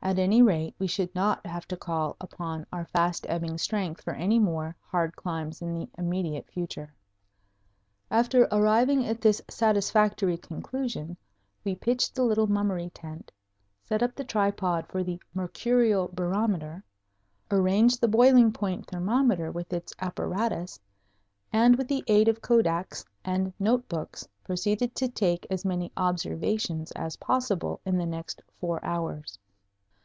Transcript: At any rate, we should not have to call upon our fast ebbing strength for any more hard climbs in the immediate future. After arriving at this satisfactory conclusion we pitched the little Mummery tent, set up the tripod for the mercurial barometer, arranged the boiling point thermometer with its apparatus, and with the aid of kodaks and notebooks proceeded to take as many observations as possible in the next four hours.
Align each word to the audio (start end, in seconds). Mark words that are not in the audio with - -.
At 0.00 0.16
any 0.20 0.40
rate, 0.40 0.74
we 0.78 0.86
should 0.86 1.14
not 1.14 1.44
have 1.44 1.66
to 1.68 1.76
call 1.76 2.16
upon 2.18 2.64
our 2.72 2.86
fast 2.86 3.26
ebbing 3.28 3.58
strength 3.58 4.00
for 4.00 4.14
any 4.14 4.38
more 4.38 4.74
hard 4.80 5.14
climbs 5.16 5.60
in 5.60 5.74
the 5.74 5.88
immediate 5.98 6.48
future. 6.50 6.94
After 8.10 8.44
arriving 8.50 9.04
at 9.04 9.20
this 9.20 9.42
satisfactory 9.50 10.38
conclusion 10.38 11.18
we 11.62 11.74
pitched 11.74 12.14
the 12.14 12.22
little 12.22 12.46
Mummery 12.46 12.90
tent, 12.94 13.32
set 13.82 14.02
up 14.02 14.14
the 14.14 14.24
tripod 14.24 14.86
for 14.86 15.02
the 15.02 15.20
mercurial 15.34 16.08
barometer, 16.14 16.84
arranged 17.50 18.00
the 18.00 18.08
boiling 18.08 18.50
point 18.50 18.86
thermometer 18.86 19.50
with 19.50 19.74
its 19.74 19.92
apparatus, 20.00 20.80
and 21.52 21.76
with 21.76 21.88
the 21.88 22.04
aid 22.06 22.28
of 22.28 22.40
kodaks 22.40 23.04
and 23.26 23.52
notebooks 23.58 24.26
proceeded 24.44 24.94
to 24.94 25.08
take 25.08 25.46
as 25.50 25.66
many 25.66 25.92
observations 25.98 26.92
as 26.92 27.16
possible 27.16 27.80
in 27.84 27.98
the 27.98 28.06
next 28.06 28.40
four 28.58 28.82
hours. 28.82 29.38